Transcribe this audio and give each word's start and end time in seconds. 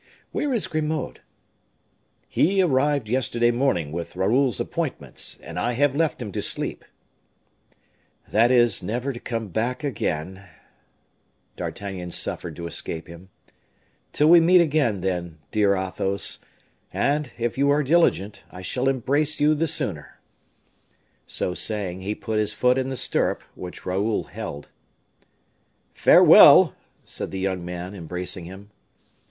"Where 0.31 0.51
is 0.51 0.65
Grimaud?" 0.65 1.19
"He 2.27 2.59
arrived 2.59 3.07
yesterday 3.07 3.51
morning 3.51 3.91
with 3.91 4.15
Raoul's 4.15 4.59
appointments; 4.59 5.37
and 5.43 5.59
I 5.59 5.73
have 5.73 5.95
left 5.95 6.19
him 6.19 6.31
to 6.31 6.41
sleep." 6.41 6.83
"That 8.27 8.49
is, 8.49 8.81
never 8.81 9.13
to 9.13 9.19
come 9.19 9.49
back 9.49 9.83
again," 9.83 10.43
D'Artagnan 11.55 12.09
suffered 12.09 12.55
to 12.55 12.65
escape 12.65 13.05
him. 13.05 13.29
"Till 14.11 14.27
we 14.27 14.39
meet 14.39 14.59
again, 14.59 15.01
then, 15.01 15.37
dear 15.51 15.75
Athos 15.75 16.39
and 16.91 17.31
if 17.37 17.55
you 17.59 17.69
are 17.69 17.83
diligent, 17.83 18.43
I 18.49 18.63
shall 18.63 18.89
embrace 18.89 19.39
you 19.39 19.53
the 19.53 19.67
sooner." 19.67 20.19
So 21.27 21.53
saying, 21.53 22.01
he 22.01 22.15
put 22.15 22.39
his 22.39 22.53
foot 22.55 22.79
in 22.79 22.89
the 22.89 22.97
stirrup, 22.97 23.43
which 23.53 23.85
Raoul 23.85 24.23
held. 24.23 24.69
"Farewell!" 25.93 26.73
said 27.05 27.29
the 27.29 27.39
young 27.39 27.63
man, 27.63 27.93
embracing 27.93 28.45
him. 28.45 28.71